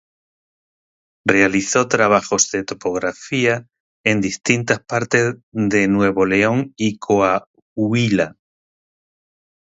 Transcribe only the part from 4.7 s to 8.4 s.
partes de Nuevo León y Coahuila.